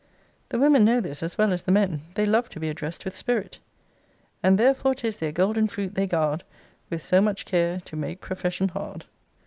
The 0.49 0.57
women 0.57 0.83
know 0.83 0.99
this 0.99 1.21
as 1.21 1.37
well 1.37 1.53
as 1.53 1.61
the 1.61 1.71
men. 1.71 2.01
They 2.15 2.25
love 2.25 2.49
to 2.49 2.59
be 2.59 2.69
addressed 2.69 3.05
with 3.05 3.15
spirit: 3.15 3.59
And 4.41 4.57
therefore 4.57 4.95
'tis 4.95 5.17
their 5.17 5.31
golden 5.31 5.67
fruit 5.67 5.93
they 5.93 6.07
guard 6.07 6.43
With 6.89 7.03
so 7.03 7.21
much 7.21 7.45
care, 7.45 7.79
to 7.81 7.95
make 7.95 8.19
profession 8.19 8.69
hard. 8.69 9.05